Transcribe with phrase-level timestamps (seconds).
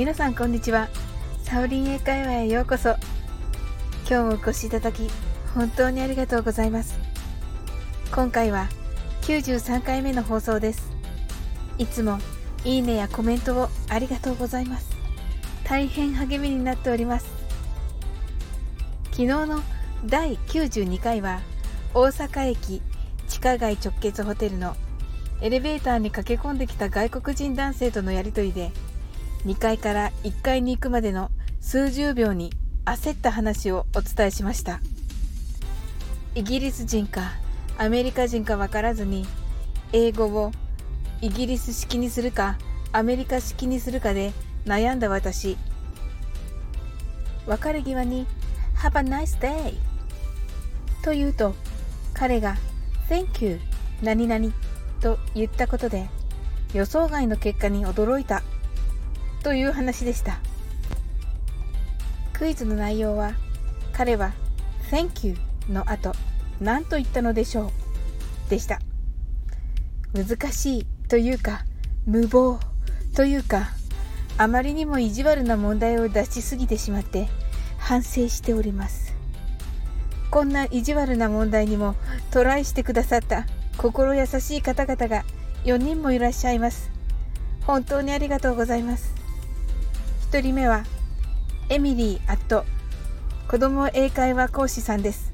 [0.00, 0.88] 皆さんこんにちは。
[1.42, 2.96] サオリン英会話へようこそ。
[4.08, 5.10] 今日もお越しいただき
[5.54, 6.98] 本当にありがとうございます。
[8.10, 8.70] 今回は
[9.20, 10.90] 93回目の放送です。
[11.76, 12.18] いつも
[12.64, 14.90] いいねやコメントをありがとうございます。
[15.64, 17.26] 大変励みになっております。
[19.10, 19.60] 昨日の
[20.06, 21.42] 第92回は
[21.92, 22.80] 大阪駅
[23.28, 24.76] 地下街直結ホテルの
[25.42, 28.72] エレベーターに駆け込んできた外国人男性とのやりとりで
[29.46, 31.30] 2階から1階に行くまでの
[31.60, 32.52] 数十秒に
[32.84, 34.80] 焦った話をお伝えしました。
[36.34, 37.32] イギリス人か
[37.78, 39.26] アメリカ人か分からずに
[39.92, 40.52] 英語を
[41.20, 42.56] イギリス式にするか
[42.92, 44.32] アメリカ式にするかで
[44.66, 45.56] 悩んだ私。
[47.46, 48.26] 別れ際に
[48.76, 49.74] 「Have a nice day」
[51.02, 51.54] と言うと
[52.12, 52.56] 彼が
[53.08, 53.60] 「Thank you!
[54.02, 54.52] 何々」
[55.00, 56.08] と言ったことで
[56.74, 58.42] 予想外の結果に驚いた。
[59.42, 60.38] という話でした。
[62.32, 63.34] クイズの内容は
[63.92, 64.32] 彼は
[64.90, 65.36] Thank you
[65.68, 66.12] の後
[66.60, 67.66] 何と言ったのでしょ
[68.46, 68.80] うでした。
[70.14, 71.64] 難しいというか
[72.06, 72.58] 無謀
[73.14, 73.70] というか
[74.38, 77.28] あまりにも意地悪な問題を出しすぎてしまって
[77.78, 79.14] 反省しております。
[80.30, 81.94] こんな意地悪な問題にも
[82.30, 85.24] トライしてくださった心優しい方々が
[85.64, 86.90] 4人もいらっしゃいます。
[87.66, 89.19] 本当にありがとうございます。
[90.30, 90.84] 1人目は
[91.70, 92.64] エミリー・アット。
[93.48, 95.32] 子供英会話講師さんです。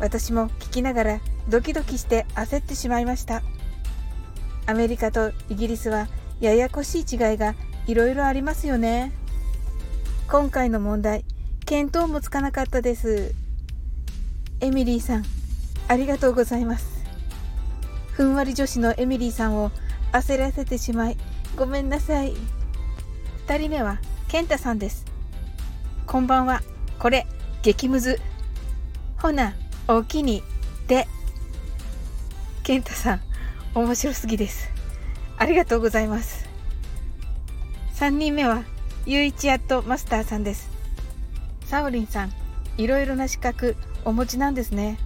[0.00, 3.42] 私も聞きながらドキドキして焦ってしまいました。
[4.66, 6.08] アメリカとイギリスは
[6.40, 7.54] ややこしい違いが
[7.86, 9.12] いろいろありますよね。
[10.28, 11.24] 今回の問題
[11.66, 13.36] 見当もつかなかったです。
[14.62, 15.24] エミリーさん
[15.86, 17.04] ありがとうございます。
[18.10, 19.70] ふんわり女子のエミリーさんを
[20.10, 21.16] 焦らせてしまい
[21.54, 22.34] ごめんなさい。
[23.46, 25.04] 2人目は健太さんです。
[26.04, 26.62] こんばんは。
[26.98, 27.28] これ
[27.62, 28.18] 激ムズ。
[29.18, 29.54] ほな
[29.86, 30.42] おきに
[30.88, 31.06] で。
[32.64, 33.20] 健太さん
[33.72, 34.68] 面白すぎです。
[35.38, 36.48] ありがとうございます。
[37.94, 38.64] 3人目は
[39.06, 40.68] ゆういちやっとマスターさんです。
[41.66, 42.32] サオリンさん
[42.76, 44.98] いろいろな資格お持ちなんですね。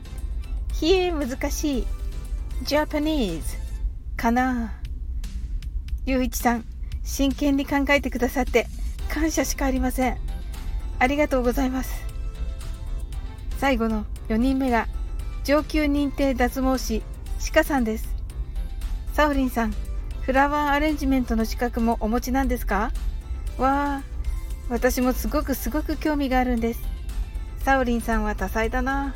[0.73, 1.87] ひえ難しい。
[2.65, 3.43] Japanese
[4.17, 4.73] かな
[6.07, 6.70] ゆういちさん
[7.11, 8.67] 真剣に考えてくださって
[9.09, 10.17] 感謝しかありません。
[11.01, 12.05] ありがとうございます。
[13.59, 14.87] 最後の4人目が
[15.45, 17.03] 上級認定脱毛師
[17.53, 18.15] 鹿さんです。
[19.13, 19.75] サオリンさん
[20.23, 22.93] フラワーアレンジメントの資格もお持ちなんですか？
[23.59, 24.03] わあ
[24.69, 26.81] 私もすごくすごく興味があるんです。
[27.65, 29.15] サオリンさんは多彩だな。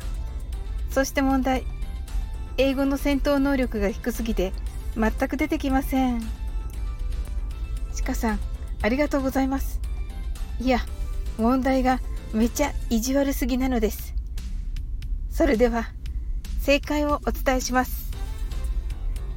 [0.91, 1.63] そして問題。
[2.57, 4.53] 英語の戦闘能力が低すぎて
[4.95, 6.21] 全く出てきません。
[8.03, 8.39] 鹿さん
[8.81, 9.79] ありがとうございます。
[10.59, 10.79] いや
[11.37, 11.99] 問題が
[12.33, 14.13] めちゃ意地悪すぎなのです。
[15.29, 15.87] それでは
[16.61, 18.11] 正解をお伝えします。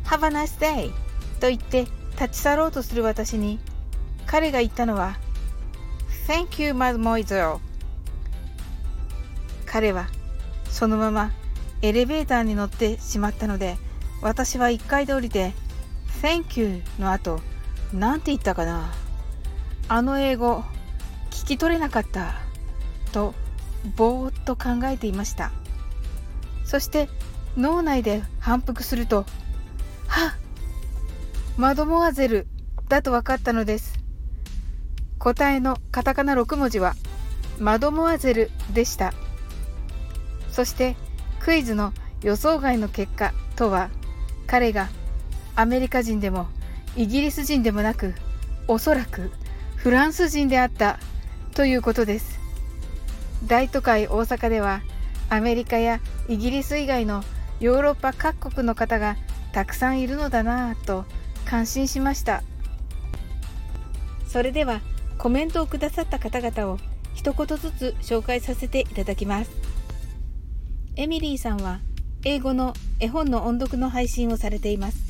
[0.05, 0.91] Have a nice day
[1.41, 1.87] と言って
[2.21, 3.59] 立ち去ろうとする私に
[4.27, 5.19] 彼が言ったのは
[6.27, 7.59] Thank you, mademoiselle
[9.67, 10.09] 彼は
[10.71, 11.31] そのまま
[11.83, 13.77] エレベーターに乗ってしまったので
[14.21, 15.53] 私は1階で降りて
[16.23, 17.41] 「Thank you」の後
[17.93, 18.93] 何て言ったかな？
[19.89, 20.63] あの英語
[21.31, 22.35] 聞き取れなかった
[23.13, 23.35] と
[23.97, 25.51] ぼーっと考えていました。
[26.65, 27.09] そして
[27.57, 29.25] 脳内で反復すると
[30.07, 30.33] 「はっ
[31.57, 32.47] マドモアゼル」
[32.89, 33.99] だと分かったのです。
[35.19, 36.95] 答えのカタカナ6文字は
[37.59, 39.15] 「マドモアゼル」でした。
[40.53, 40.97] そして
[41.41, 43.91] 「クイズの予想外の結果とは
[44.47, 44.89] 彼が
[45.57, 46.49] アメリカ人でも
[46.97, 48.15] イギリス人でもなく
[48.67, 49.31] おそらく
[49.77, 50.99] フランス人であった
[51.55, 52.39] ということです。
[53.47, 54.83] 大都会大阪では
[55.31, 57.23] アメリカやイギリス以外の
[57.61, 59.17] ヨーロッパ各国の方が
[59.53, 61.05] たくさんいるのだなぁと
[61.45, 62.43] 感心しました。
[64.27, 64.81] それでは
[65.17, 66.79] コメントをくださった方々を
[67.15, 69.51] 一言ずつ紹介させていただきます。
[70.97, 71.81] エミリーさんは
[72.25, 75.08] 英語の絵本の音読の配信をされています。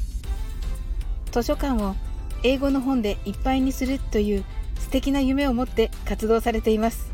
[1.31, 1.95] 図書館を
[2.43, 4.45] 英語の本でいっぱいにするという
[4.79, 7.13] 素敵な夢を持って活動されています。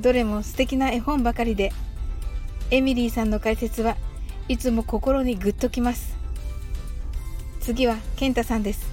[0.00, 1.72] どれも素敵な絵本ばかりで
[2.70, 3.96] エミリーさんの解説は
[4.48, 6.16] いつも心にグッときます。
[7.60, 8.90] 次は健太さんです。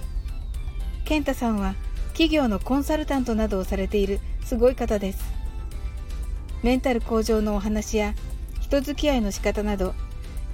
[1.04, 1.74] 健太さんは
[2.08, 5.24] 企業のコンサルタントなどをされているすごい方です。
[6.62, 8.14] メンタル向上のお話や
[8.60, 9.94] 人付き合いの仕方など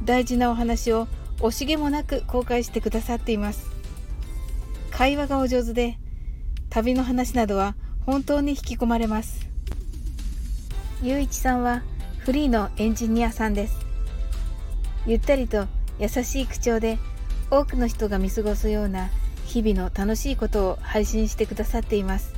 [0.05, 1.09] 大事なお話を
[1.39, 3.67] 惜しげもなく公開してくださっています。
[4.91, 5.99] 会話がお上手で
[6.71, 7.75] 旅の話などは
[8.07, 9.47] 本当に引き込まれます。
[11.03, 11.83] ゆういちさんは
[12.19, 13.77] フリーのエンジニアさんです。
[15.07, 15.67] ゆったりと
[15.99, 16.99] 優しい口調で
[17.51, 19.11] 多くの人が見過ごすような
[19.45, 22.35] 日々の楽しいことを配信してくださっています。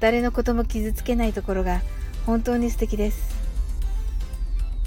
[0.00, 1.80] 誰のことも傷つけないところが
[2.26, 3.36] 本当に素敵です。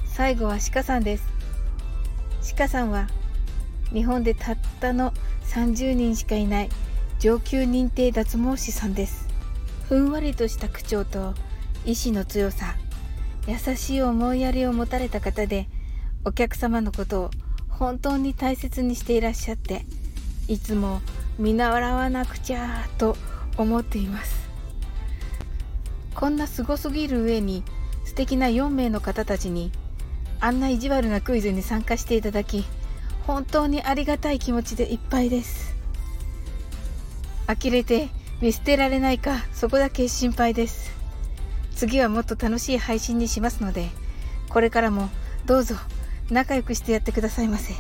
[0.08, 1.35] 最後は鹿さんです。
[2.54, 3.08] 鹿さんは
[3.92, 5.14] 日本でたったの
[5.48, 6.70] 30人しかいない
[7.20, 9.28] 上級認定脱毛師さんです。
[9.88, 11.34] ふんわりとした口調と
[11.86, 12.76] 意志の強さ
[13.48, 15.68] 優しい思いやりを持たれた方で
[16.24, 17.32] お客様のことを
[17.70, 19.86] 本当に大切にしていらっしゃって
[20.48, 21.02] いつも
[21.38, 23.16] 見習わなくちゃと
[23.58, 24.50] 思っています。
[26.16, 27.64] こんなすごすぎる上に
[28.06, 29.72] 素敵な4名の方たちに
[30.40, 32.66] あんな意地悪なクイズに参加していただき
[33.26, 35.76] 本当にありがたい気持ちでいっぱいです。
[37.48, 38.10] 呆れて
[38.42, 40.94] 見捨てられないかそこだけ心配です。
[41.76, 43.90] 次はもっと楽しい配信にしますので
[44.50, 45.10] これからも
[45.46, 45.76] どうぞ
[46.30, 47.74] 仲良くしてやってくださいませ。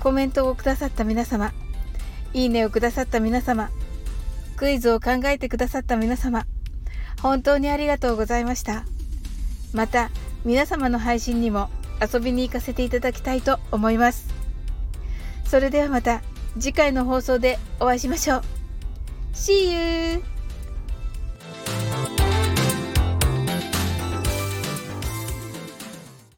[0.00, 1.52] コメントをくださった皆様
[2.34, 3.70] いいねをくださった皆様
[4.56, 6.44] クイズを考えてくださった皆様
[7.22, 8.84] 本当にありがとうございました。
[9.72, 10.10] また
[10.44, 11.70] 皆様の配信にも
[12.00, 14.28] 遊びに行かせていただきたいと思います
[15.44, 16.22] それではまた
[16.58, 18.42] 次回の放送でお会いしましょう
[19.32, 20.33] See you!